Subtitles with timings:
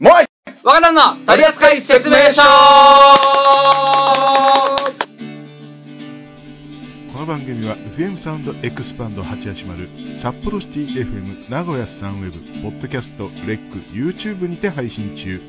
[0.00, 0.26] もうい
[0.64, 2.42] わからんの取扱説明書。
[7.12, 15.40] この番組は FM サウンドエクスパンド880札幌シティ FM 名古屋サンウェブポッドキャストレック YouTube にて配信中。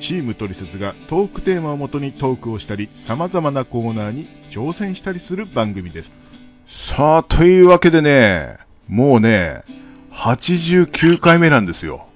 [0.00, 6.10] チームトリセツがトークテーマをもとにトークをしたり様々なコーナーに挑戦したりする番組です。
[6.96, 9.64] さあというわけでねもうね
[10.12, 12.06] 89回目なんですよ。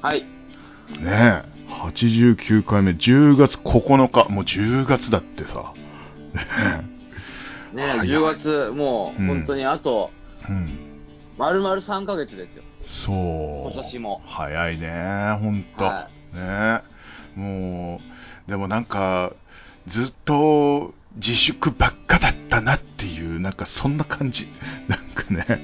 [0.00, 0.33] はい。
[0.90, 5.72] ねえ89回目10月9日もう10月だってさ。
[6.34, 8.08] ねね早い。
[8.08, 9.28] 10月、もう、うん。
[9.28, 10.10] 本当にあと、
[10.48, 10.78] えうん。
[11.38, 12.62] 丸々3ヶ月ですよ。
[13.06, 13.72] そう。
[13.72, 14.22] 今年も。
[14.26, 16.82] 早いねほんと、はね
[17.34, 18.00] も
[18.46, 19.32] うでもなんか
[19.88, 24.48] ずっと自粛ばっかだったなっていうなんかそんな感じ。
[24.88, 25.60] なんかね。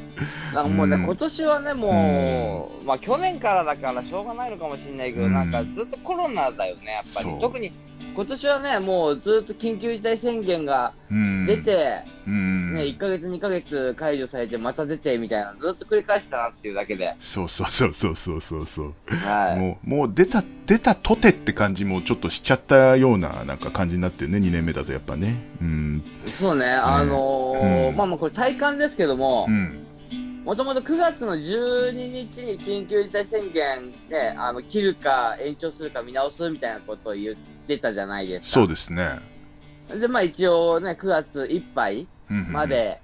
[0.54, 1.04] なんかもうね、うん。
[1.04, 5.34] 今年はね、もう、まあ去年からだからしょうがないのかもしれないけど、うん。
[5.34, 7.40] なんかずっとコロナだよね、やっぱり。
[7.40, 7.73] 特に
[8.14, 11.46] 今年はね、もうずっと緊急事態宣言がうん。
[11.46, 12.74] 出て、うん。
[12.74, 17.16] ね、1ヶ月、2ヶ月解除されて、また出てみたいな、ずっと繰り返したなっていうだけで。
[17.34, 18.66] そうそうそうそうそうそう。
[18.74, 19.59] そうはい。
[19.59, 25.43] もうもう出た出たとてって感じもちょっとしちゃったようななんか感じになってるね2年目だとやっぱね。
[25.60, 26.04] うん。
[26.38, 27.96] そうね、あのーうん。
[27.96, 29.87] まあまあこれ体感ですけどもう、ん
[30.51, 37.37] もともと9月の12日に緊急事態宣言で、あの、切るか延長するか見直すみたいなことを言っ
[37.68, 38.54] てたじゃないですか。
[38.54, 39.21] そうですね。
[40.01, 42.52] で、まあ一応ね、9月いっぱいうんうんうん。
[42.52, 43.01] まで、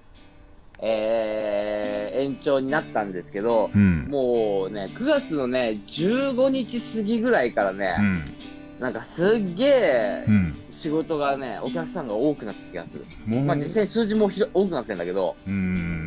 [0.81, 4.09] えー、延長になったんですけど、うん。
[4.09, 8.35] もうね、9月のね、15日過ぎぐらいからね、うん。
[8.81, 10.57] なんかすっげえうん。
[10.81, 13.07] 仕事がね、お客さんが多くなった気がする。
[13.45, 16.06] まあ実際数字もひろ多くなってんだけど、うん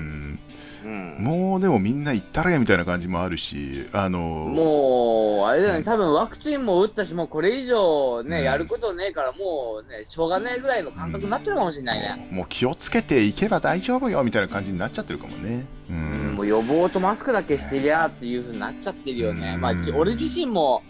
[0.83, 1.17] うん。
[1.19, 12.29] もうでもみんな行ったらやみたいな感じもあるし、あのもう、あれだよね、うん多分ワクチンも打ったし、もうこれ以上ね、うんやることねえから、もうね、しょうがねえぐらいの感覚になってるかもしれないね。
[12.31, 15.65] もう気をつけていけば大丈夫よみたいな感じになっちゃってるかもね。
[15.89, 19.53] ううん、んもう予防とマスクだけしてりゃっていう風になっちゃってるよね。
[19.55, 20.83] うんまあ、き俺自身も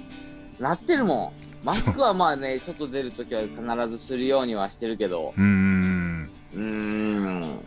[0.60, 1.66] なってるもん。
[1.66, 3.54] マスクはまあね、外出るときは必
[4.00, 6.30] ずするようにはしてるけど、うーん。
[6.56, 7.19] うーん、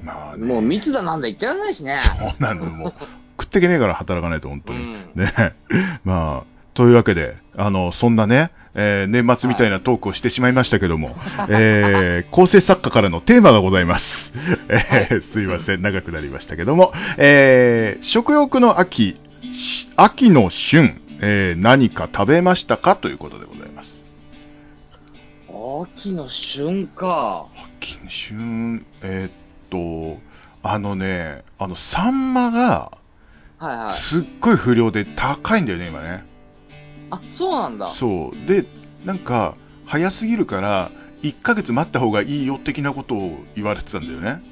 [0.02, 2.00] まあねもう密だなんだ言ってらんないしね。
[2.18, 2.94] そうなの、もう
[3.40, 4.78] 食ってけねえから働かないと、本当に。
[4.78, 5.54] うんね。
[6.04, 11.14] まあ、というわけで、あの、そんなね、えー年末みたいなトークをしてしまいましたけども、
[11.50, 14.32] えー 構成作家からのテーマがございます。
[14.68, 19.20] えーすいません、長くなりましたけども、えー食欲の秋、
[19.52, 23.92] し秋の旬、えー何か食べましたかということでございます。
[25.94, 27.46] 秋の旬か。
[27.80, 29.32] 秋の旬、えーっ
[29.72, 30.18] と、
[30.62, 32.98] あのね、あの、サンマが、
[33.58, 34.00] はいはい。
[34.00, 36.24] すっごい不良で高いんだよね、今ね。
[37.10, 37.94] あ、そうなんだ。
[37.94, 38.46] そう。
[38.46, 38.66] で、
[39.04, 39.56] なんか、
[39.86, 40.90] 早すぎるから、
[41.22, 44.42] 1ヶ月待った方がいいよ的なことを言われてたんだよね。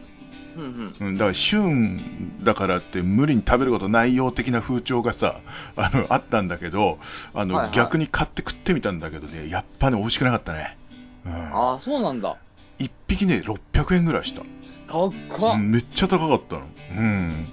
[0.56, 1.09] うんうん。
[1.09, 5.41] うん、だから、旬だからって無理に食べることないよ的な風潮がさ、
[5.76, 6.98] あの、あったんだけど、
[7.34, 10.78] あの、はいはい逆に買って食ってみたんだけどね、やっぱね、美味しくなかったね。
[11.26, 11.32] うん。
[11.32, 12.36] ああ、そうなんだ。
[12.78, 14.42] 1匹ね、600円ぐらいした。
[14.90, 15.54] 高っ。
[15.54, 16.62] うんめっちゃ高かったの。
[16.62, 17.48] うん。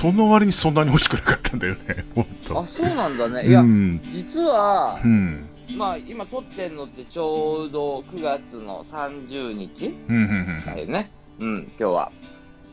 [0.00, 2.60] その割にそんなに美味しくなかったんだよね、ほんと。
[2.60, 3.48] あ、そうなんだね。
[3.48, 4.00] いや、うん。
[4.12, 5.48] 実はう、ん。
[5.76, 10.16] まあ、今撮ってんのってちょうど9月の30日うん。
[10.16, 10.62] うん。
[10.66, 11.12] だよね。
[11.38, 12.12] うん、今日は。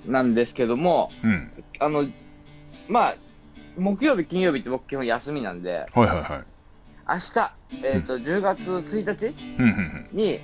[0.05, 1.29] なんですけども、うん。
[1.29, 1.65] うん。
[1.79, 2.05] あの、
[2.87, 3.15] まあ、
[3.77, 6.45] 木曜日、金曜日って僕基本休みなんで、はいはいはい。
[7.09, 9.25] 明日、えっ、と、10月1日
[9.59, 10.09] うん。
[10.11, 10.17] うん。
[10.17, 10.39] に、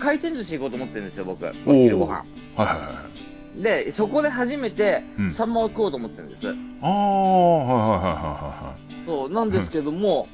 [0.00, 1.46] 回転寿司行こうと思ってるんですよ、僕。
[1.66, 2.24] お昼ご飯。
[2.56, 3.10] はいはいは
[3.58, 3.62] い。
[3.62, 6.46] で、そこで初めてうん、サンマを食おうと思ってるんです。
[6.82, 10.33] ああ、はいはいはいはそう、なんですけども、う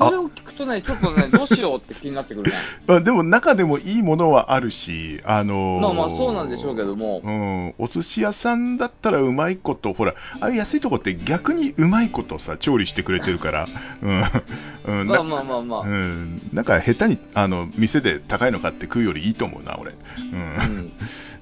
[0.00, 2.58] それを聞くとね、ちょっとね、どうしようって気になってくるね。
[3.04, 7.20] でも中でもいいものはあるし、あのーまあまあ、そうなんでしょうけども。
[7.22, 13.66] うん、お寿司屋さんだったらうまいこと、ほら、あれ安いとこって逆にうまいことさ、調理してくれてるから、
[14.02, 15.80] うん、うん、なまあまあまあまあ。
[15.80, 19.92] うん、なんか下手にあの店で高いの買って食うよりいいと思うな、俺。
[20.32, 20.38] うん。
[20.38, 20.42] う
[20.80, 20.92] ん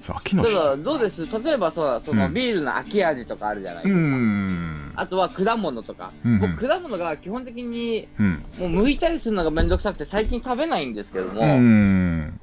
[0.09, 1.27] そう秋のただ、どうです？
[1.43, 3.99] 例えばそうその、うんビールの秋味とかあるじゃないでうすか。
[3.99, 4.93] ん。
[4.95, 6.11] あとは果物とか。
[6.25, 8.71] うんうん僕、果物が基本的に、うん。
[8.71, 12.39] もう剥いたりするのがめんどくさくて最近食べないんですけども、うん。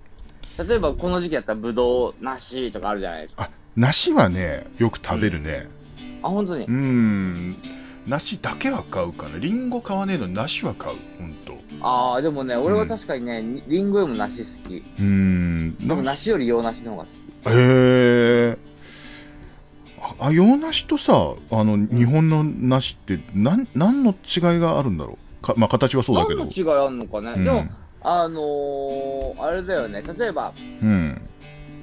[0.59, 3.45] 例えばこの時期だったらブドウ、梨とかあるじゃないですか。
[3.45, 5.69] あ、梨はね、よく食べるね。
[6.23, 6.65] あ、本当に？
[6.65, 6.71] う。
[6.71, 7.57] ん。
[8.07, 9.39] 梨だけは買うかな。
[9.39, 10.97] リンゴ買わねえの梨は買う。
[11.19, 11.57] ほんと。
[11.83, 14.85] ああ、でもね、俺は確かにね、リンゴよりも梨好き。
[14.99, 15.77] うん。
[15.77, 17.25] でもな梨より洋梨の方が好き。
[17.51, 18.59] へえ。
[20.21, 25.45] ああ洋梨とさ、あの、日本の梨って、なん、何の違いがあるんだろう？
[25.45, 26.45] かまあ、形はそうだけど。
[26.45, 27.45] 何の違いあんのかね、うん。
[27.45, 27.67] でも、
[28.03, 30.53] あのー、あれだよね、例えば、
[30.83, 31.21] うん。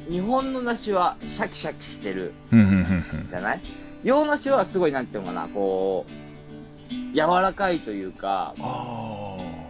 [0.10, 2.34] 日本の梨はシャキシャキしてる。
[2.52, 3.62] うん、うん、うんじゃない？
[4.04, 8.54] 洋梨はすごい、なんていうのかな、こう、柔らかいというか。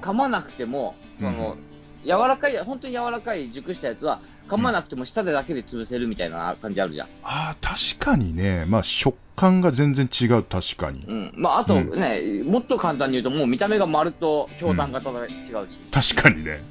[0.01, 1.55] 噛まなくても、その、
[2.03, 7.07] 柔らかい、本当に柔らかい熟したやつは、噛まなくても舌でだけで潰せるみたいな感じあるじゃん。
[7.23, 11.05] ああ、確かにね、まあ、食感が全然違う、確かに。
[11.07, 11.33] うん。
[11.35, 15.77] まあ、あとうんね、もっと簡単に言うと、もう見た目が丸と氷炭型が違うし。
[15.91, 16.61] 確かにね。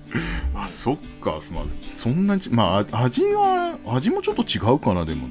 [0.55, 1.65] あ、そっか、まあ、
[2.03, 5.29] そんなに、まあ、味は、味もちょっと違うかな、でも。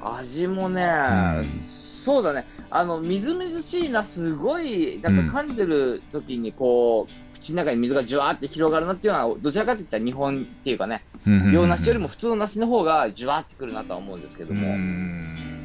[0.00, 2.46] 味もね、うんそうだね。
[2.70, 11.04] あの、みずみずしいな、すごい、なんか噛んでる時にこう、口の中に水がジュワーって広がるなっていうのは、どちらかといったら日本っていうかね、
[11.52, 14.76] 洋梨よりも普通の梨の方がジュワーってくるなとは思うんですけどうも。
[14.76, 15.58] ん。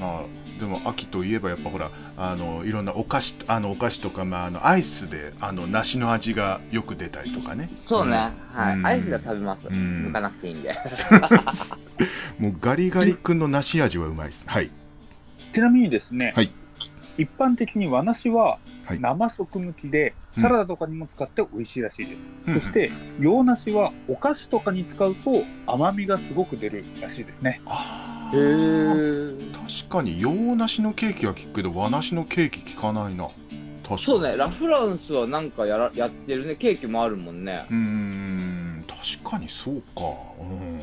[0.00, 7.70] まあ、でも秋といえばやっぱほらあのいろんなお菓子あのお菓子とか、まあ、あのアイスであの梨の味がよく出たりとかね。
[7.86, 8.86] そうね、はい、うん。
[8.86, 9.66] アイスが食べます。
[9.66, 10.06] うん。
[10.08, 10.74] 抜かなくていいんで。
[12.38, 14.42] もうガリガリ君の梨味はうまいです。
[14.46, 14.70] はい。
[15.52, 16.52] ちなみにですね、はい
[17.18, 19.00] 一般的に和梨ははい。
[19.00, 20.42] 生食向きで、うん。
[20.42, 22.18] サラダとかにも使って美味しいらしいです。
[22.48, 22.90] うんそして、
[23.20, 27.60] 洋梨はお菓子とかに使うと甘みがすごく出るらしいですね。
[27.66, 29.38] あへー。
[29.38, 29.52] ー。
[29.52, 33.28] 確かに洋梨のケーキは効くけど和梨のケーキ効かないな。
[34.06, 37.66] そうね、ラ・フランスはなんかやらやってるね、ケーキもあるもんね。
[37.68, 37.72] う。
[37.72, 38.84] ーん。
[38.86, 40.02] 確かにそうか。
[40.40, 40.80] うん。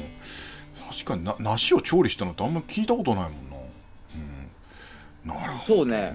[0.92, 3.57] 確かにな梨を調理したのってあんま聞いたことないもんな
[5.68, 6.14] そうね、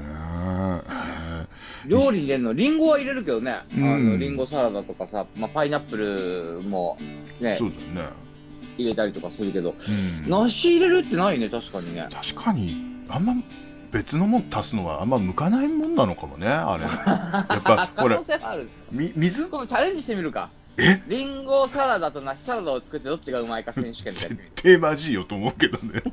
[1.87, 4.10] 料理に入れるの、リンゴは入れるけどね、あうん。
[4.12, 6.96] のリンゴサラダとかさ、まあ、パイナップルも
[7.40, 8.12] ねそう、だよね。
[8.78, 10.31] 入れたりとかするけど、うん。
[10.31, 12.08] 梨入れるってないね、確かにね。
[12.10, 12.76] 確かに
[13.08, 13.34] あんま
[13.93, 16.84] 別のもん足すのはあんま向かないもんなのかもねあれ。
[16.84, 18.70] やっぱほら 可能性はある。
[18.90, 19.46] み水？
[19.48, 20.48] 今度チャレンジしてみるか。
[20.78, 21.02] え？
[21.06, 24.52] リンゴサラダと梨サラダを作ってどっちがうまいか選手権でやってみる。
[24.56, 26.10] テーマ G よと思うけどねで で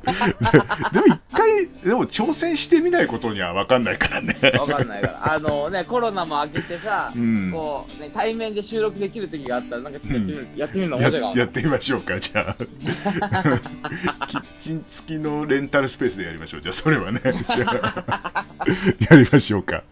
[1.00, 5.32] も一回でも挑戦してみないことには分かんないからねわかんないから。
[5.34, 11.36] あのね、コロナも明けてさ、うんこう、ね、対面で収録できる時があったら、なんかちょっとやってみる、やってみるの面や白いかも。
[11.36, 12.56] やってみましょうか、じゃあ。
[14.28, 16.60] キッチン付きのレンタルスペースでやりましょう。
[16.62, 17.20] じゃあ、それはね。
[19.10, 19.84] やりましょうか。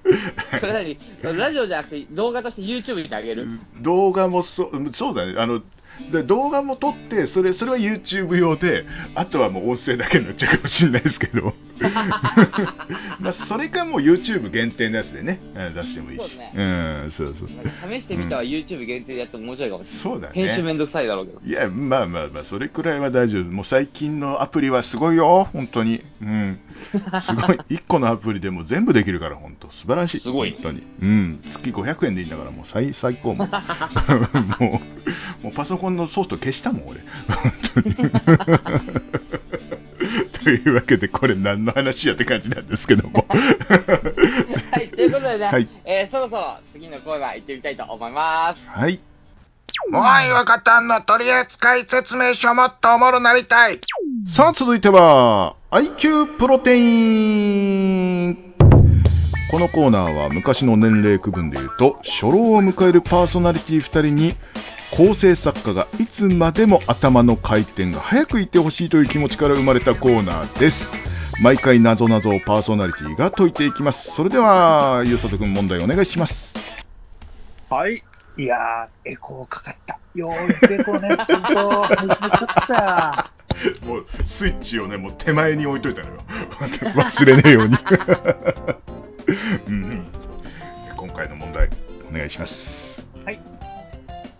[0.60, 3.46] それラジオじゃなくて動画として YouTube にあげる？
[3.80, 5.34] 動画もそ、そうだね。
[5.38, 5.62] あの、
[6.12, 8.84] で動画も撮ってそれ、それは YouTube 用で、
[9.14, 11.54] あとはもう音声だけになっちゃうかもしれないですけど。
[13.20, 16.30] まあ、それかもう YouTube 限定のやつでね、うん出してもいいし。
[16.30, 17.48] そうねうん、そうそう。
[17.56, 20.02] なんか試してみたは YouTube 限定でやっても面白いかもしれない。
[20.02, 20.34] そうだね。
[20.34, 21.40] 編集めんどくさいだろうけど。
[21.44, 23.44] いや、まあまあまあ、それくらいは大丈夫。
[23.44, 26.02] もう最近のアプリはすごいよ、本当に。
[26.20, 26.60] うん。
[26.90, 27.58] すごい。
[27.70, 30.20] 1個のアプリでも全部できるから、本当素晴らしい。
[30.20, 30.82] すごい本当に。
[31.02, 31.40] うん。
[31.54, 33.48] 月500円でいいんだから、もう最最高もう。
[34.62, 34.80] も
[35.42, 37.00] う、もうパソコンのソフト消したもん、俺。
[37.28, 37.96] 本当に。
[40.44, 43.26] というわけで、これ何の話やって感じなんですけども。
[43.28, 48.60] はい、ということでね、はいえーそろそろ次のコーナー行ってみたいと思います。
[48.68, 49.00] はい。
[49.90, 53.80] モアイ若旦の取扱説明書もっとおもろなりたい。
[54.34, 58.54] さあ、続いては、IQ プロテイン。
[59.50, 64.36] このコーナーは昔の年齢区分でいうと、初老を迎えるパーソナリティ2人に、
[64.96, 70.76] 構成作家がいつまでも頭の回転が早くいってほしいという気持ちから生まれたコーナーです。
[71.40, 74.10] 毎回謎々をパーソナリティが解いていきます。
[74.16, 76.34] それでは、ゆうさとくん問題お願いします。
[77.70, 78.02] はい。
[78.38, 79.98] いやー、エコーかかった。
[80.14, 82.28] よーい、エコーね、本当、始めちゃ
[82.64, 83.32] った。
[83.84, 86.22] もうスイッチをね、もう手前に置いといたのよ。
[86.58, 87.76] 忘れねえように。
[89.68, 90.06] うんうん、
[90.96, 91.68] 今回の問題、
[92.08, 92.87] お願いします。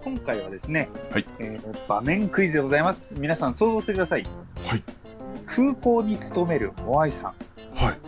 [0.09, 3.07] 今回はですね、はいえー場面クイズでございます。
[3.13, 4.27] 皆さん想像してください。
[4.65, 4.83] はい。
[5.55, 7.35] 空港に勤めるモアイさん。
[7.75, 7.99] はい。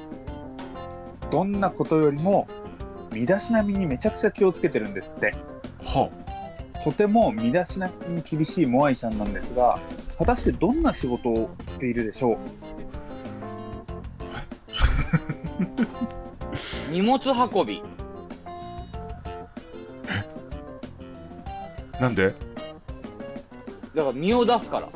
[1.30, 2.48] どんなことよりも、
[3.12, 5.34] 身だしなみにめちゃくちゃ気をつけてるんですって。
[5.84, 6.08] は
[6.84, 9.78] とても身だしなみに厳しいモアイさんなんですが、
[10.18, 12.38] 果たしてどんな仕事をしているでしょ
[16.88, 16.90] う？
[16.92, 17.18] 荷物
[17.54, 17.82] 運び。
[22.00, 22.34] なんで？
[23.94, 24.86] だから身を出すから。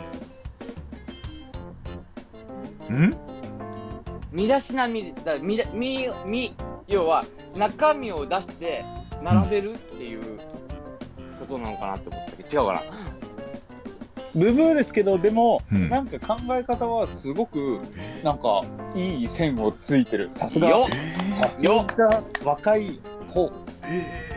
[2.94, 3.16] ん？
[4.32, 6.56] 身だしなみ、だ身だ身、身、
[6.88, 8.84] 要は中身を出して
[9.22, 10.40] 並べるっていう
[11.38, 12.82] ことなのかなって思ったけど、違うかな？
[14.34, 15.88] ブブーですけど、でも、うん。
[15.88, 17.80] なんか考え方はすごく、
[18.24, 18.62] なんか、
[18.96, 20.30] いい線をついてる。
[20.34, 20.88] さすが、よ
[21.36, 22.98] さすが若い
[23.32, 23.52] 子
[23.84, 24.32] え？
[24.32, 24.33] ー、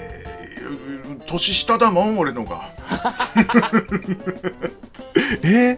[1.27, 2.73] 年下だもん、俺のが。
[5.43, 5.77] え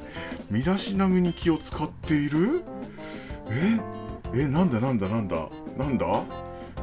[0.49, 2.63] 身だしなみに気を使っている？
[3.49, 3.79] え
[4.35, 6.23] え、なんだなんだなんだなんだ？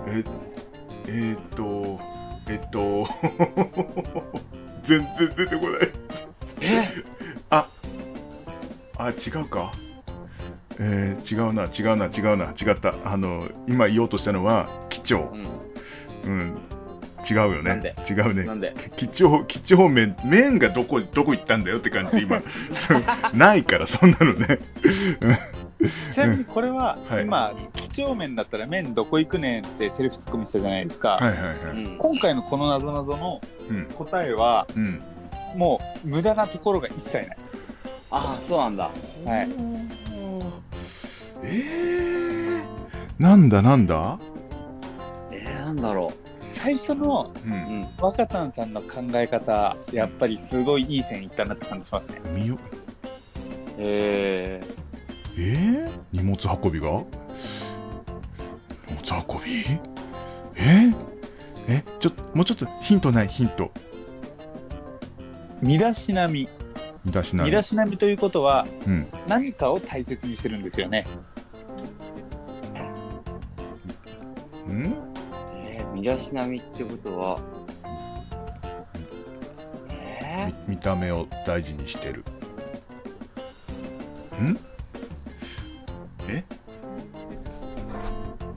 [0.09, 0.25] え、
[1.07, 2.00] えー、っと、
[2.49, 3.07] えっと、
[4.88, 5.93] 全然出てこない。
[6.61, 6.88] え？
[7.50, 7.69] あ、
[8.99, 9.73] あ、違うか？
[10.79, 12.95] えー、違うな、違うな、違うな、違った。
[13.05, 15.33] あの、今言おうとしたのは、基調。
[16.25, 16.31] うん。
[16.31, 16.59] うん。
[17.28, 17.95] 違うよねなんで？
[18.09, 18.45] 違うね。
[18.45, 18.75] なんで？
[18.97, 22.42] 基調、基調麺、麺がどこ、どこ行ったんだよって感じで今、
[23.35, 24.59] ないから、そんなのね。
[26.14, 31.11] ちなみにこれは、はい今、几帳面だったら麺どこ行くねんってセルフツッコミしたじゃないですか。
[31.21, 31.56] はいはいはい。
[31.85, 31.99] うん。
[31.99, 33.85] 今回のこのなぞなぞのうん。
[33.95, 35.02] 答えは、うん。
[35.56, 37.28] もう無駄なところが一切ない。
[38.11, 38.85] ああ、そうなんだ。
[38.85, 38.90] は
[39.42, 39.49] い。
[41.42, 44.18] えー、なんだなんだ？
[45.30, 46.12] えー、なんだろ
[46.66, 47.38] 最初のう。
[47.49, 47.52] う。
[47.52, 47.87] うん
[48.28, 52.20] さんの考え方、やっぱりすごいいい線いったなって感じしますね。
[52.35, 52.58] みよ、
[53.78, 54.61] え
[55.38, 57.04] えー、荷物運びが？
[58.88, 59.64] 荷物運び？
[60.56, 60.94] えー、
[61.68, 63.70] え、ちょっと、もうちょっとヒントない、ヒント。
[65.62, 66.49] 身だしなみ。
[67.04, 67.50] 身だしなみ。
[67.50, 69.06] 身だしなみということは、うん。
[69.28, 71.06] 何かを大切にしてるんですよね。
[74.68, 75.05] ん？
[75.97, 77.41] 身だしなみってことは、
[79.91, 82.23] えみ見た目を大事にしてる。
[84.38, 84.59] ん？
[86.29, 86.45] え？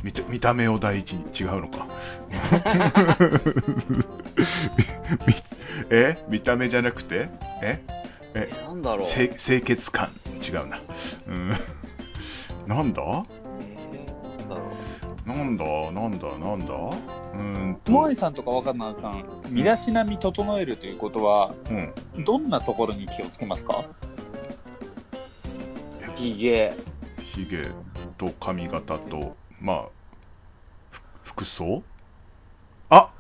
[0.04, 1.88] 見た見た目を第一に違うのか。
[5.90, 6.22] え？
[6.28, 7.30] 見た目じゃなくて？
[7.64, 7.82] え？
[8.34, 8.50] え？
[8.52, 9.08] ー、なんだろう。
[9.08, 10.10] せ清潔感。
[10.46, 10.82] 違うな。
[11.26, 11.58] うん。
[12.68, 13.02] なんだ？
[13.62, 14.64] えー、なんだろ
[15.26, 15.26] う。
[15.26, 15.64] なんだ？
[15.94, 16.38] なんだ？
[16.38, 16.74] なんだ？
[17.40, 17.92] うーんと。
[17.92, 22.24] 萌えさんとか若菜さん、身だしなみ整えるということは、うん。
[22.26, 23.86] どんなところに気をつけますか？
[26.18, 26.74] ひげ。
[27.34, 27.72] ひげ
[28.18, 29.86] と髪型とまあ
[31.24, 31.84] ふ服装？
[32.90, 33.12] あ！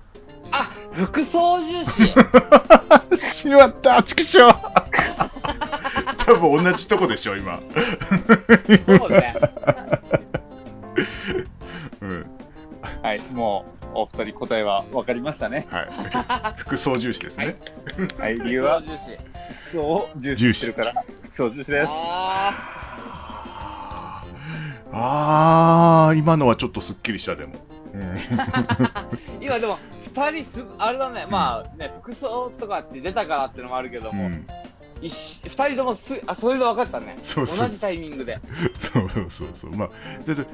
[0.52, 1.92] あ、服装重視。
[3.42, 4.04] しまった。
[4.04, 4.40] 畜生
[6.26, 7.60] 多分同じとこでしょ今。
[9.00, 9.36] そうね。
[12.02, 12.39] うん
[13.04, 15.68] はい、もう、お二人答えは分かりましたね。
[15.70, 15.88] はい。
[16.60, 17.58] 服装重視ですね、
[18.18, 18.82] はい、 理由は？
[19.72, 21.88] 服装を重視してるから、服装重視です。
[24.92, 27.56] ああー今のはちょっとすっきりしたでも、
[29.40, 34.48] 今でも、二人す、あれだね、まあね、服装とかって出たからってのもあるけども、うん
[35.02, 35.14] 一
[35.46, 37.18] 二人ともす、あ、それで分かったね。
[37.34, 37.58] そうそう。
[37.58, 38.40] 同じタイミングで。
[38.94, 39.72] そうそうそうそう。
[39.72, 39.90] まあ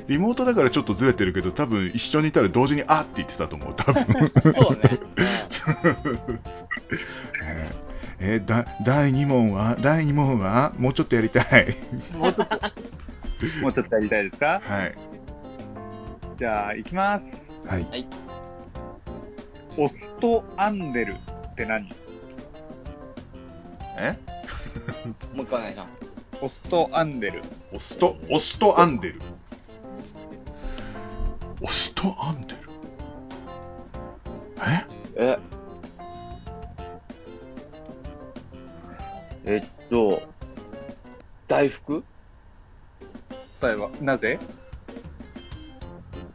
[0.08, 4.06] リモートだからちょっとずれてるけど多分一緒にいたら同時に「あ」って言ってたと思う多分。
[4.06, 5.00] そうね。
[8.20, 11.76] えーだ第2問は第2問はもうちょっとやりたい。
[12.18, 12.56] もうちょっと、
[13.62, 14.62] もうちょっとやりたいですか？
[14.64, 14.96] はい。
[16.38, 17.24] じゃあ、いきます。
[17.68, 18.08] はい。
[19.78, 21.90] オストアンデルって何？
[23.98, 24.18] え？
[25.34, 25.92] もう一回お願いします。
[26.42, 27.44] オストアンデル。
[27.72, 29.22] オストオストアンデル
[31.62, 32.60] オストアンデル？
[34.58, 34.86] え？
[35.16, 35.38] え？
[39.46, 40.22] えっと、
[41.48, 42.04] 大福？
[43.62, 44.40] 答えは、なぜ？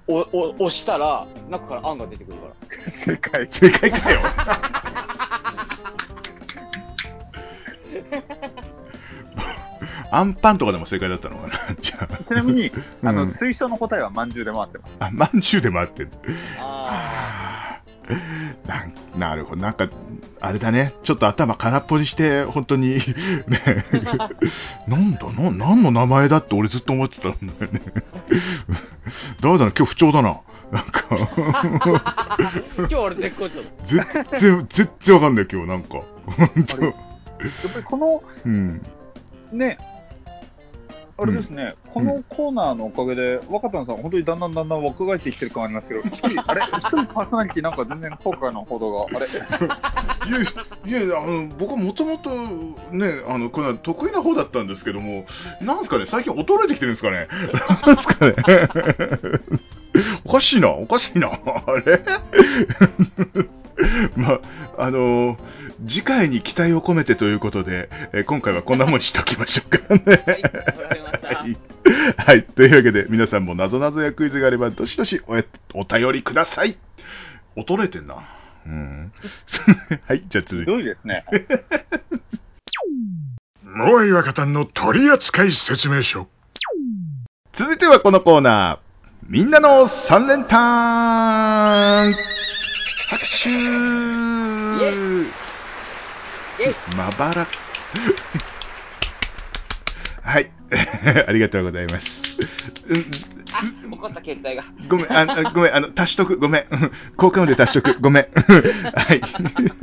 [0.08, 2.54] お、お、押したら、中からあんが出てくるから。
[3.04, 3.48] 正解。
[3.52, 4.20] 正解かよ
[10.12, 11.54] アンパンとかでも正解だったのかな？
[11.80, 12.70] じゃちなみに、
[13.04, 14.96] あの、うん推奨の答えはまんじゅうで回ってます。
[14.98, 16.10] ああ まんじゅうでもあってる
[16.58, 17.78] あ
[18.66, 19.88] なんなるほど、なんか、
[20.40, 22.96] あれだね、ちょっと頭空っぽにして、本当に、
[23.46, 23.84] ね、
[24.88, 27.80] なんだ、な、何の名前だって俺ずっと思ってたんだよね。
[29.40, 30.40] 誰だろう、今日不調だな。
[30.72, 31.04] なんか、
[32.04, 32.38] あ。
[32.78, 33.68] 今日俺絶好調だ。
[33.86, 34.00] 全
[34.40, 36.00] 然、全然わかんない、今日、なんか。
[37.64, 38.82] やっぱりこの、うん。
[39.52, 39.78] ね、
[41.18, 46.62] あれですね、このコーナーのおかげで、若田さん、本当にだんだんだんだん若返ってきてる感ありますけど、一人、 あれ？
[46.62, 49.26] 一人パーソナリティなんか全然今回の報道が、あれ？
[50.88, 52.30] いや、いや、あの、僕はもともと
[52.92, 55.24] ね、あの、これは得意な方だったんですけども、
[55.60, 57.26] なんですかね、最近衰えてきてるんですかね？
[57.84, 58.34] なんですかね？
[60.24, 61.28] おかしいな、おかしいな。
[61.28, 61.40] あ
[61.84, 62.00] れ？
[64.16, 64.40] ま
[64.76, 65.38] あ、あの
[65.86, 70.02] 次回に期待を込めてということで、えー今回はこんなもんにしておきましょうかね。
[70.06, 70.42] はい。
[71.34, 71.56] はい。
[72.16, 72.44] はい。
[72.44, 75.44] というわけで、皆さんも謎々やクイズがあれば、どしどしおや
[75.74, 76.78] お便りください。
[77.56, 78.16] 衰えてんな。
[78.66, 79.12] うん。
[80.06, 80.64] はい、じゃあ続いて。
[80.64, 81.24] ひどいですね。
[83.64, 86.28] モアイ若旦の取扱説明書。
[87.54, 88.90] 続いてはこのコーナー。
[89.28, 92.14] みんなの三連単
[93.10, 93.48] 拍手
[96.96, 97.48] まばら。
[100.22, 100.48] はい。
[101.26, 102.06] ありがとうございます。
[102.88, 103.10] うん
[103.52, 104.62] あ、怒った携帯が。
[104.88, 106.64] ごめん、ああごめん、あの、足しとく、ごめん。
[106.70, 108.26] うん効果音で足しとく、ごめん。
[108.94, 109.20] はい。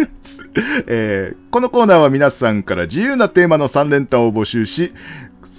[0.87, 4.93] えーこのコーナーは皆さんから自由なテーマの3連単を募集し、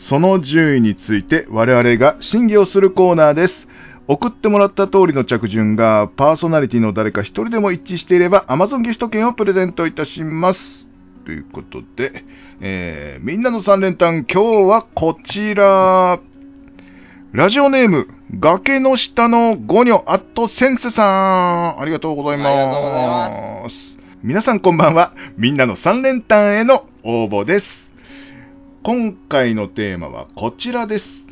[0.09, 3.68] その順位について我々が審議をするコーナーです。
[4.09, 10.89] 送ってもらった通りの着順がパーソナリティの誰か一人でも一致していれば Amazon ギフト券をプレゼントいたします。
[11.27, 12.25] ということで、
[12.61, 16.19] えーみんなの3連単今日はこちら。
[17.33, 18.09] ラジオネーム、
[18.41, 21.79] 崖の下のゴニョアットセンセさん。
[21.79, 22.49] ありがとうございます。
[22.49, 23.75] ありがとうございます
[24.23, 25.13] 皆さんこんばんは。
[25.37, 27.67] みんなの3連単への応募です。
[28.83, 31.28] 今回のテーマはこちらです。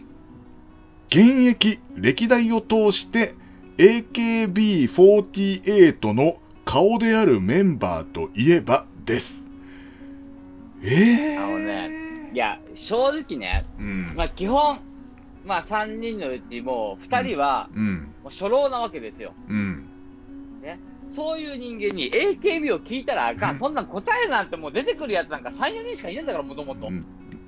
[1.09, 3.35] 現役歴代を通して
[3.79, 9.27] AKB48 の顔であるメンバーといえばです。
[10.83, 14.15] えー、あのね、いや、正直ね、うん。
[14.17, 14.81] まあ基本、
[15.45, 18.15] まあ3人のうちもう2人は、うん。
[18.23, 19.33] もう初老なわけですよ。
[19.49, 19.87] うん。
[20.61, 20.81] ね。
[21.15, 23.59] そういう人間に AKB を聞いたらあかん。
[23.59, 26.89] そんなん答えなんてもう出てくるやつなんか3、4人しかいないんだから、もともと。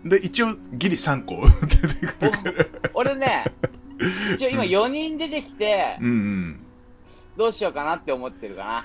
[0.05, 2.43] で、一応、ギリ3個 出てくるから。
[2.95, 3.45] 俺ね、
[4.37, 6.61] 一応今4人出てきてう、ん
[7.37, 8.85] どうしようかなって思ってるか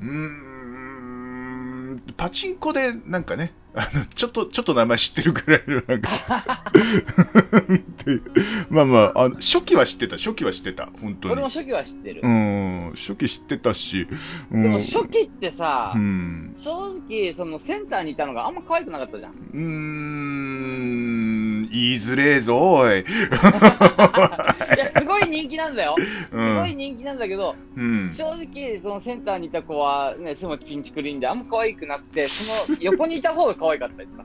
[0.00, 0.08] うん。
[0.08, 6.10] うーん、パチンコで、なんかね、あの、ちょっと、ちょっと名前知ってるくらいの、なんか
[6.74, 8.22] っていう
[8.70, 11.34] まあまああの、初期は知ってた、初期は知ってた、本当な。
[11.34, 11.40] に。
[11.40, 12.28] 俺も初期は知ってるう。
[12.28, 14.08] ん、初期知ってたし、
[14.50, 16.70] うん、でも初期ってさう、ん、正
[17.08, 19.32] 直、そのセンターにいたのがあんま可愛くなかったじゃん。
[19.32, 21.27] うーん、
[21.70, 23.00] 言いづれえぞ、おい。
[23.00, 25.96] いや、すごい人気なんだよ。
[26.30, 28.14] すごい人気なんだけど、うん。
[28.16, 34.18] 正直、そのセンターにいた子は、ね、すごいチンチクリンで、あんま可愛くなくて、その横にいた方が可愛かったりと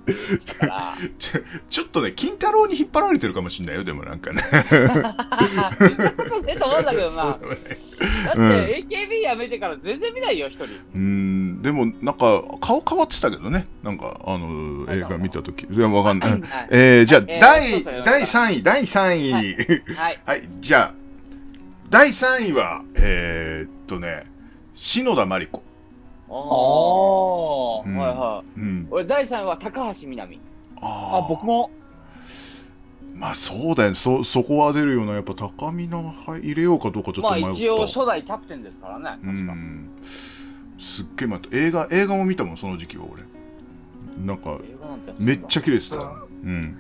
[0.46, 4.44] たから、 ちょちょっとね、金太郎に引っ張られてるかもしんないよ、でもなんかね。
[4.70, 7.16] そんなことねえと思うんだけどな。
[7.16, 10.66] だそうだねって、AKB やめてから全然見ないよ、一人。
[10.96, 20.50] うん、でもなんか顔変わってたけどね、なんかあの映画見たとき、いやわかんないえー、じゃあ、えー第第3位、第3位、ははいい、 はい。
[20.62, 20.94] じゃあ、
[21.90, 24.26] 第3位は、えー、っとね、
[24.76, 25.64] 篠田麻里子。
[26.30, 27.90] あおー。
[27.90, 28.60] うんはいはい。
[28.60, 30.40] うん、俺、第3位は高橋みなみ。
[30.82, 31.70] あーあ、僕も、
[33.16, 37.52] まあそうだよね、そそこは出るような、やっぱ高見の入れようかどうかちょっとまあ迷った。
[37.54, 39.54] 一応初代キャプテンですからね、う確か。
[39.54, 39.90] ん、
[40.80, 41.50] すっげえ迷った。
[41.58, 43.24] 映画、映画も見たもん、その時期は俺。
[44.26, 44.58] なんか、
[45.20, 45.96] めっちゃ綺麗でした。
[45.96, 46.00] う
[46.48, 46.78] ん。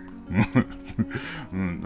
[1.54, 1.84] うん。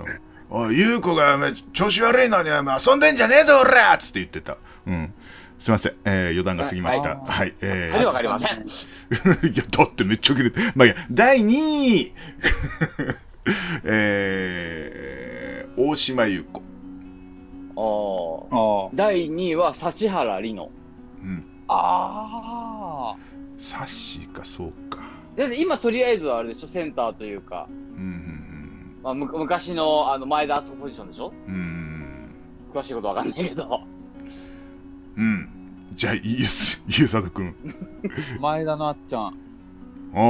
[0.50, 4.58] おい、ゆうこがめ調子悪いのに遊んでんじゃねえぞ、おらっつって言ってた。
[4.86, 5.14] うん。
[5.60, 5.96] すいません。
[6.06, 7.10] えー、余談が過ぎました。
[7.10, 7.54] ははい。
[7.62, 8.68] えー、はいわかりません。
[9.52, 10.52] いや、だってめっちゃ綺麗。
[10.76, 11.52] まあいいや、第2
[11.96, 12.14] 位
[13.84, 16.62] えー、大島優子。
[17.76, 20.70] おーあ第2位は指原莉乃。
[21.22, 21.46] うん。
[21.68, 23.16] あ
[23.72, 25.00] サッシーか、そうか。
[25.36, 28.37] で今とりあえずはあれでしょ、センターというか、うん、
[29.04, 31.32] まあ、む昔のあの前田敦子ポジションでしょ？
[31.48, 32.30] うん。
[32.74, 33.82] 詳しいことわかんないけど。
[35.18, 35.50] うん。
[35.96, 36.48] じゃあ、ゆう、
[36.88, 37.56] ゆうさとくん。
[38.38, 39.22] あ、 前田のあっちゃん。
[39.24, 40.22] あああ、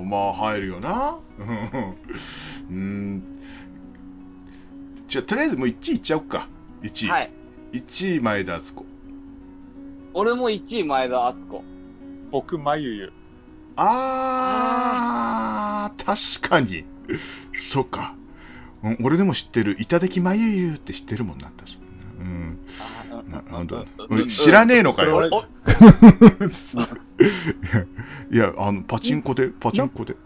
[0.00, 1.18] ーまあ入るよな。
[2.70, 3.22] うん。
[5.08, 6.48] じゃあ、とりあえずもう1位いっちゃおうか。
[6.82, 7.10] 1位。
[7.10, 7.30] はい。
[7.72, 8.86] 1位、前田敦子。
[10.14, 11.64] 俺も1位前田敦子。
[12.30, 13.12] 僕、まゆゆ。
[13.80, 16.84] あー、確かに。
[17.72, 18.14] そうか。
[18.82, 19.76] うん俺でも知ってる。
[19.80, 21.78] いただきまゆゆって知ってるもんな、確かに。
[22.20, 22.58] うん。
[23.30, 23.42] な
[24.28, 25.46] 知らねえのかよ。
[28.30, 30.16] いや、あの、パチンコで、パチンコで。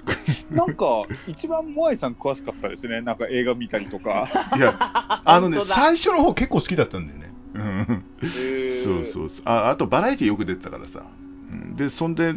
[0.50, 3.00] なんか、一番モアイさん詳しかったですね。
[3.00, 4.28] なんか映画見たりとか。
[4.56, 4.76] いや、
[5.24, 7.32] あのね、最初の方結構好きだったんだよね。
[8.84, 9.70] そうそうそうあ。
[9.70, 11.04] あと、バラエティよく出てたからさ。
[11.52, 12.34] うんで、そんで。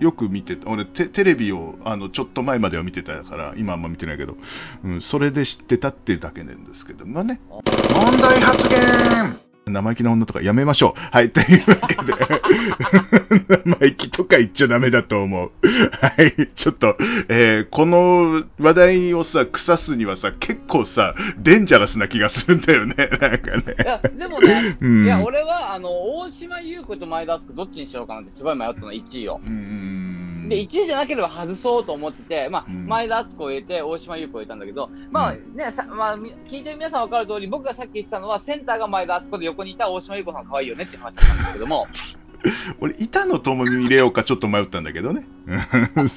[0.00, 0.68] よく見てた。
[0.68, 4.36] 俺テ、テレビを、あの、ちょっと前までは見てたから、今あんま見てないけど、
[4.84, 7.40] うん、それで知ってたっていうだけなんですけどもね。
[7.90, 9.27] 問題発言
[9.68, 11.00] 生意気な女とかやめましょう。
[11.12, 15.50] はい、というわけで、 生意気とか言っちゃダメだと思う。
[16.00, 16.96] はい、ちょっと、
[17.28, 23.76] えーこの話題をさ、腐すにはさ、結構さ、デンジャラスな気がするんだよね、 なんかね。
[23.78, 29.40] いや、でもね、うんいや、俺は、あの、大島優子と前田敦子どっちにしようかなってすごい迷ったの、1位を。
[29.44, 29.97] うんうん
[30.48, 32.86] で、1位じゃなければ外そうと思ってて、まあ、うん。
[32.86, 41.86] 前田敦子を入れて、大島優子を入れたんだけど、まあね、さまあ、み聞いてる皆さん分かる通り、僕がさっき言ってたのは、センターが前田敦子で横にいた大島優子さん可愛いよねって話だったんですけども、
[42.80, 45.26] 俺、板野友美入れようかちょっと迷ったんだけどね。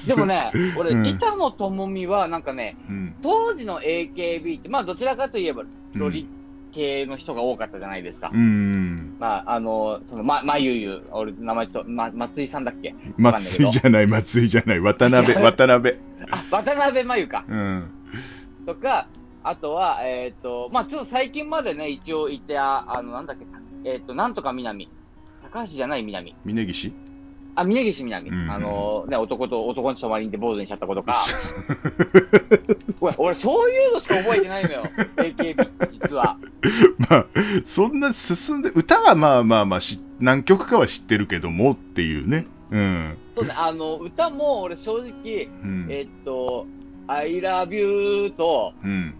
[0.06, 1.06] でもね、 俺、うん。
[1.06, 5.64] 板野友美はなんかね、うん、当時の AKB って、まあ、どちらかといえば、
[5.94, 6.28] ロリ
[6.74, 8.30] 系の人が多かったじゃないですか。
[8.32, 9.16] うん。
[9.18, 12.94] まあ、あの、その、ま、まゆゆ、俺、名前ちょっと、ま、松井さんだっけ？
[13.16, 15.96] 松井じゃない、松井じゃない、渡辺、渡辺。
[16.30, 17.44] あ、渡辺真由か。
[17.48, 17.90] うん。
[18.66, 19.08] とか、
[19.44, 23.44] あとは、えっ、と、まあちょっと最近までね、一応いて、ああの、なんだっけ、
[23.84, 24.88] えっ、と、なんとか南。
[25.42, 26.36] 高橋じゃない南。
[26.44, 26.92] 峯岸？
[27.54, 28.30] あ、峯岸南。
[28.30, 31.24] うんあの、ね、男と、男の泊まりにて坊主にしちゃった子とか。
[33.00, 34.84] 俺、俺、そういうのしか覚えてないのよ。
[35.16, 35.68] AKB、
[36.02, 36.38] 実は。
[37.10, 37.26] まあ、
[37.74, 42.46] そんな進んで、歌はまあまあまあし、何曲かは知ってるけどもっていうね。
[42.70, 43.18] うん。
[43.34, 45.86] そうね、あの、歌も俺正直、うん。
[45.90, 46.66] えっ、と、
[47.06, 49.14] I love you と、うん。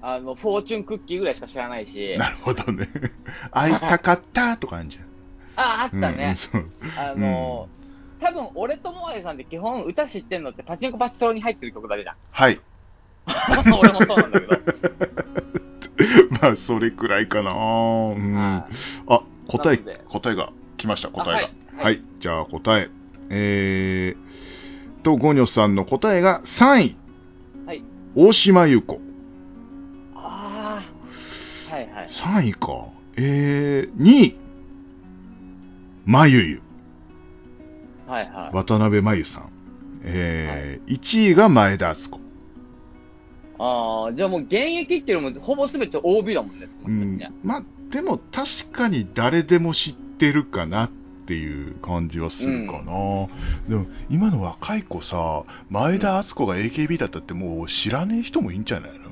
[0.00, 2.16] あの、フォーチュンクッキーぐらいしか知らないし。
[2.18, 2.88] なるほどね。
[3.50, 5.05] 会いたかったとかあるじゃん。
[5.56, 6.38] あ、あったね。
[6.54, 7.68] うんあの、
[8.20, 12.16] 多分俺とモアイさんって基本歌知ってんのってパチンコパチトロに入ってる曲だけじゃん。
[12.30, 12.60] はい。
[13.80, 14.56] 俺もそうなんだけど。
[16.40, 17.50] まあ、それくらいかな。
[17.50, 18.34] うん。
[18.34, 18.74] はい
[19.08, 21.50] あ、答え答えが来ました、答えが。
[21.78, 22.90] あははいい、じゃあ答え。
[23.30, 26.96] えー、と、ゴニョさんの答えが3位。
[27.66, 27.82] はい。
[28.14, 29.00] 大島優子。
[30.14, 30.82] あ
[31.70, 31.74] あ。
[31.74, 32.08] はいはい。
[32.08, 32.86] 3位か。
[33.16, 34.45] えー、2位。
[36.06, 36.62] まゆゆ。
[38.06, 38.56] はいはい。
[38.56, 39.50] 渡辺真由さん。
[40.04, 42.20] えー1位が前田敦子。
[43.58, 46.68] ああ、じゃあもう現役っていうのもほぼ全て OB だもんね。
[46.86, 50.90] うん、まあ、でも確かに誰でも知ってるかなっ
[51.26, 53.28] ていう感じはするかな。
[53.68, 59.05] でも、今の若い子さ、前田敦子が AKB だったってもう知らねえ人もいいんじゃないの？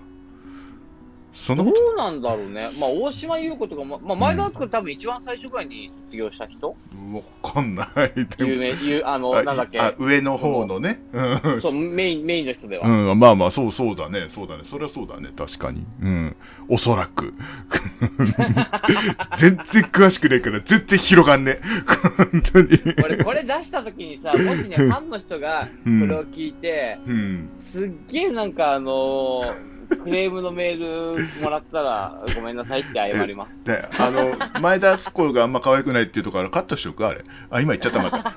[1.34, 2.70] そんなどうなんだろうね。
[2.78, 6.68] まあ、大島優子とかも、まあ、前田敦子多分一番最初ぐらいに卒業した人？
[6.70, 6.76] わ
[7.52, 7.88] かんない。
[8.38, 9.80] 有名、有あの、あなんだっけ？
[9.80, 11.00] あ上の方のね。
[11.12, 12.86] うんそう、メイン、メインの人では。
[12.88, 15.84] うん、まあまあ、そうそうだね、そうだね、そりゃそうだね、確かに。
[16.00, 16.36] うん、
[16.68, 17.34] おそらく。
[19.40, 21.60] 全然詳しくないから、全然広がんね。
[22.32, 22.68] 本当に。
[23.04, 27.48] 俺、これ出した時にさ、 もしね、ファンの人がこれを聞いて、うん。
[27.72, 33.64] すっげえなんかあのークレームのメールもらったら、ごめんなさいって謝ります。
[33.64, 37.24] で、 あの、前田敦子があんま可愛くないっていうところからカットしとくあれ。
[37.50, 38.36] あ、今言っちゃった、また。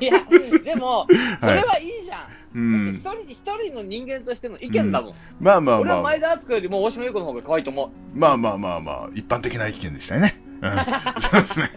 [0.00, 0.20] いや、
[0.64, 1.06] でも、
[1.40, 2.44] それはいいじゃん。
[2.54, 3.00] うん一。
[3.00, 5.14] 人、一人の人間としての意見だもん。
[5.40, 8.18] まあまあまあ俺は前、田敦子よりも大島優子の方が可愛いと思う。
[8.18, 10.40] まあまあまあまあ、一般的な意見でしたよね。
[10.62, 11.70] うん、そうですね。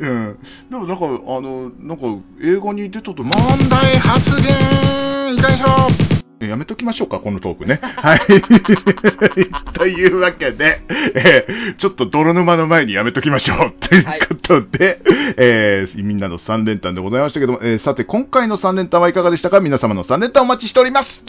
[0.00, 0.38] うん。
[0.70, 1.08] でもなんか、あ
[1.40, 2.04] の、なんか、
[2.42, 5.66] 映画に出たと、問題発言いたしょ
[6.10, 7.80] えやめときましょうか、このトークね。
[7.82, 8.20] はい。
[9.74, 10.80] というわけで、
[11.14, 13.72] えーちょっと泥沼の前にやめときましょう。
[13.88, 15.00] ということで、
[15.36, 19.60] えーみんなの3連単でございましたけども、えーさて、今回の3連単はいかがでしたか？
[19.60, 21.24] 皆様の3連単お待ちしております。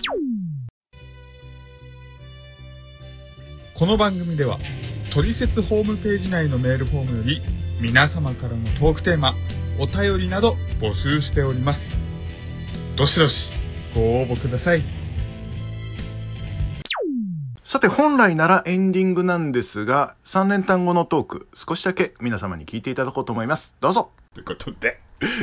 [3.78, 4.60] この番組では、
[5.13, 7.41] トリセツホームページ内のメールフォームより、
[7.82, 9.34] 皆様からのトークテーマ、
[9.80, 11.80] お便りなど募集しております。
[12.95, 13.52] どしどし、
[13.95, 15.02] ご応募ください。
[17.73, 23.73] さて、本来ならエンディングなんですが、3連単後のトーク、少しだけ皆様に聞いていただこうと思います。
[23.81, 24.99] どうぞということで、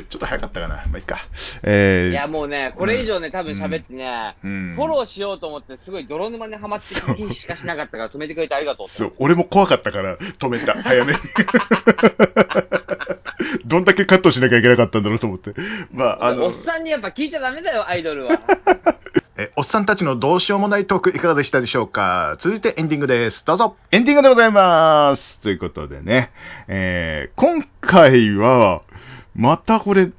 [0.08, 0.76] ちょっと早かったかな。
[0.76, 1.26] まあ、いいか。
[1.64, 11.18] えー、いや、もうね、これ以上ね、多分喋ってね、うんフォローしようと思って、すごい泥沼にはまってる気しかしなかったから止めてくれてありがとうそう、俺も怖かったから止めた、早めに。
[13.66, 15.52] どんだけカットしなきゃいけなかったんだろうと思って。
[15.92, 18.38] まあ、あのおっ、さんにやっぱ聞いちゃダメだよ、アイドルは。
[19.42, 22.36] え、おっさんたちのどうしようもないトークいかがでしたでしょうか？
[22.40, 23.42] 続いてエンディングです。
[23.46, 23.74] どうぞ。
[23.90, 25.38] エンディングでございます。
[25.38, 26.30] ということでね、
[26.68, 28.82] えー、今回は、
[29.34, 30.10] またこれ、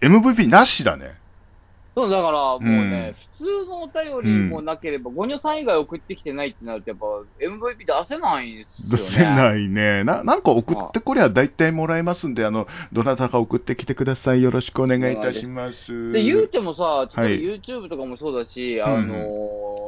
[0.00, 1.19] MVP なしだね。
[1.96, 7.06] そう、だからもうね、うん普通のお便りもなければ、ゴニョさん以外送ってきてないってなると、やっぱ
[7.44, 9.10] MVP 出せないですよね。
[9.10, 10.04] 出せないね。
[10.04, 14.42] な、なんか送ってこりゃ大体もらえますんで、あの、どなたか送ってきてください。
[14.42, 16.12] よろしくお願いいたします。
[16.12, 19.14] で、言うてもさ、例はいえば YouTube とかもそうだし、んあの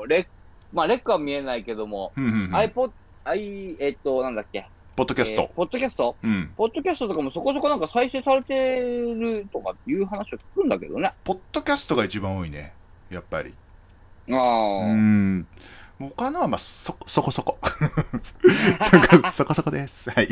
[0.05, 0.27] ーレッ、
[0.73, 2.93] まあ、レックは見えないけども、うんうんうん iPod、
[3.25, 5.43] i、えっと、なんだっけ、ポッドキャスト。
[5.43, 6.17] えーポッドキャスト？
[6.23, 6.53] うん。
[6.57, 11.15] ポッドキャストとかもそこそこなんか再生されてるとかいう話を聞くんだけどね。
[11.25, 12.75] ポッドキャストが一番多いね。
[13.11, 13.55] やっぱり。
[14.31, 14.95] あうあ。
[14.95, 15.47] ん。
[15.99, 17.59] 他のは、まあ、そ、そこそこ。
[19.37, 20.11] そこそこです。
[20.11, 20.29] はい。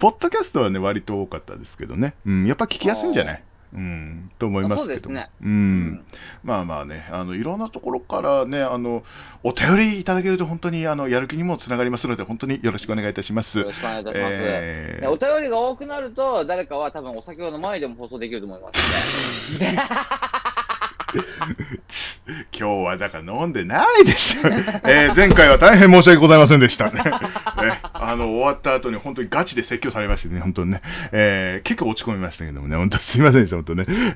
[0.00, 2.14] ポッドキャストはね、割と多かったですけどね。
[2.26, 2.46] うん。
[2.46, 3.42] やっぱ聞きやすいんじゃない？
[3.74, 4.30] うん。
[4.38, 4.86] と思いますけども。
[4.86, 5.44] そうですねう。
[5.44, 6.04] うんん。
[6.44, 9.02] まあまあね、あの、いろんなところからね、あの、
[9.42, 13.58] お便りいただけると本当に、あの、やる気にもつながりますので、本当によろしくお願いいたします。
[13.58, 14.32] よろしくお願いいたします。
[14.32, 19.78] えでお便りが多くなると、誰かは多分お酒を飲まないでも放送できると思いますので。
[22.58, 24.40] 今日はだから飲んでないでしょ。
[24.48, 26.90] えー前回は大変申し訳ございませんでした。
[26.90, 27.02] ね、
[27.62, 34.14] ねあの、終わった後に本当にガチで説教されましてね、本当にね、えー結構落ち込みましたけどもね、本当すいませんでした、本当ね。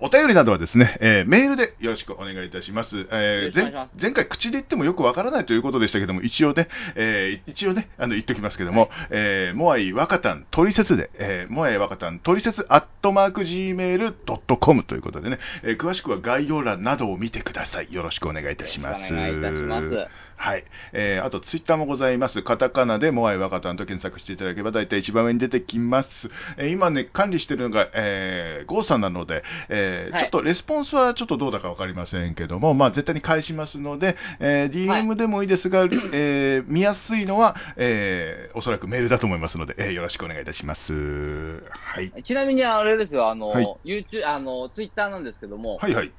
[0.00, 3.08] お便りなどはですね、えーメールでよろしくお願いいたします。
[3.10, 17.92] えー前前回口で言ってもよくわからないということでしたけども、一応ね、えー一応ね、あの言っておきますけども、えーモアイ若旦トリセツで、えーモアイ若旦トリセツアットマーク Gmail.com ということでね、えー詳しくは概要欄などを見てください。
[17.92, 19.00] よろしくお願いいたします。
[19.00, 19.54] よろしくお願いいたし
[19.98, 20.08] ます
[20.40, 20.64] はい。
[20.92, 22.42] えーあと、ツイッターもございます。
[22.42, 26.30] カタカナでモアイ若旦と検索していただければ、大体一番上に出てきます。
[26.56, 35.80] えー今ね、管理してるのが、えーゴーさんなので、えーはいちょっとレスポンスはちょっとどうだかわかりませんけども、まあ、絶対に返しますので、えーはい DM でもいいですが、
[36.12, 40.92] えー見やすいのは、えーおそらくメールだと思いますので、えーよろしくお願いいたします。
[40.92, 42.22] はい。
[42.22, 46.12] ちなみにあれですよ、あの、はい YouTube、あの、ツイッターなんですけども、はいはい。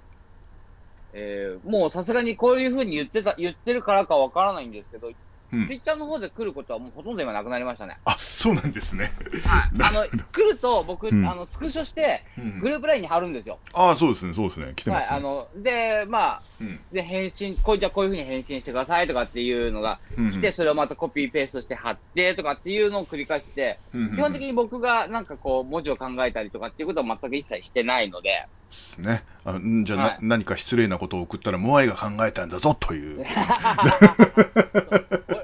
[1.14, 5.16] えーもうさすがにこういう風に言ってた、言ってるからかわからないんですけど、うん
[5.68, 7.98] ツイッターの方で来ることはもうほとんど今なくなりましたね。
[8.06, 9.14] あ、そうなんですね。
[9.82, 13.60] あの、来ると僕、うんあの、スクショして、うんグループラインに貼るんですよ。
[13.74, 14.74] あそうですね、そうですね。
[14.76, 15.08] 来てます、ね。
[15.08, 20.00] はい、あの、で、まあ、うん、で、返信、こうじゃあこういう風に返信してくださいとかっていうのが
[20.34, 23.80] 来て、それをまたコピーペーストして貼ってとかっていうのを繰り返して、
[24.16, 28.48] 基本的に僕がなんかこう、文字を考えたりとかっていうことは全く一切してないので、
[28.98, 30.18] ね、あんじゃあ、なはい。
[30.22, 33.26] 何か失礼なことを送ったら、モアイが考えたんだぞという。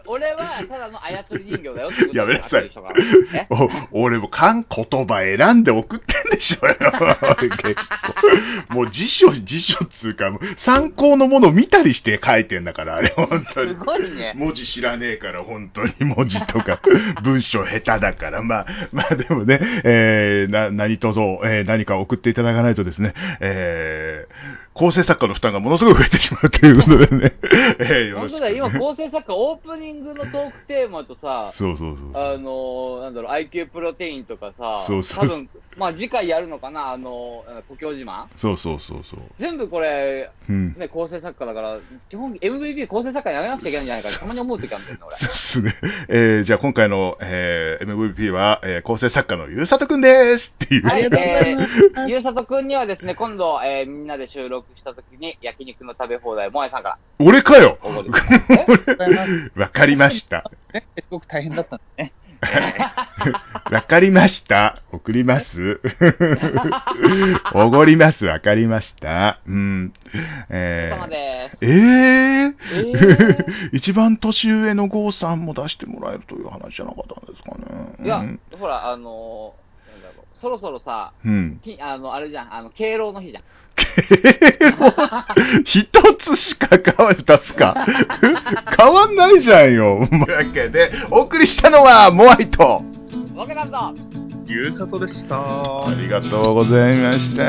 [0.08, 2.72] お俺はただの操り人形だよってことやめなさい。
[3.92, 6.76] 俺もかん言葉選んで送ってんでしょよ。
[7.40, 7.76] 結
[8.70, 8.74] 構。
[8.74, 13.80] もう辞書、辞書っつうか、参考のものを見たりして書いてんだから、あれ、本当にす。
[13.80, 14.34] ごいね。
[14.36, 16.80] 文字知らねえから、本当に文字とか、
[17.24, 27.34] 文章下手だから、まあ、まあでもね、えー、な、何とぞ、えー何か送っていただかないとですね、えー、構成作家の負担がものすごい増えてしまうということでね、
[27.80, 28.40] えー、よろしく。
[28.40, 32.22] 本当だよ、今構成作家オープニングのトークテーマとさ、そうそうそう。
[32.22, 39.20] あのー、なんだろう、IQ プロテインとかさ、そうそう多分、まあ次回やるのかな、あのー、故郷自慢そうそうそうそう。
[39.40, 40.76] 全部これ、うん。
[40.78, 41.78] ね、構成作家だから、
[42.10, 45.18] 基本 MVP 構成作家やめなくちゃいけないんじゃないかってたまに思う時あるんだよね、俺。
[45.18, 45.92] そうですね。
[46.10, 50.84] えー、じゃあ今回の、えー、MVP は、えー、構成作家のゆうさとくんですっていう。
[50.86, 57.78] はい、ありがとうございますえー、ゆうさとくんにはですね、今度、えー、みんなで収録した時に、焼肉の食べ放題、もえさんから俺かよ
[59.56, 60.52] わかりました。
[60.74, 62.14] ね、すごく大変だったんですね。
[63.72, 64.82] わかりました。
[64.92, 65.82] 送ります。
[67.54, 68.26] おごります。
[68.26, 69.40] わかりました。
[69.48, 69.94] うん。
[70.14, 70.18] お
[70.50, 71.58] えー。
[71.62, 78.06] えー、えー一番年上の郷さんも出してもらえるという話じゃなかったんですかね。
[78.06, 81.60] いや、うんほら、あのー、なんだろう、そろそろさ、うん。
[81.64, 83.44] きあの、あれじゃん、あの、敬老の日じゃん。
[85.66, 85.88] 一
[86.20, 87.86] つしか変わ二つか。
[88.78, 90.08] 変わんないじゃんよ。
[90.10, 92.84] というわけで、お送りしたのはモアイと。
[93.36, 93.94] わけなんだ
[94.48, 95.38] ゆうさとでした。
[95.38, 97.44] ありがとうございました。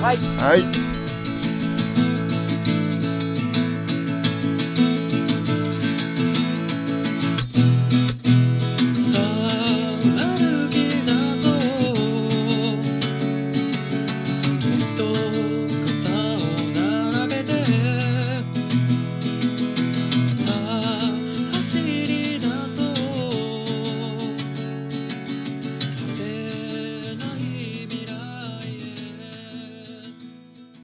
[0.00, 1.01] はい。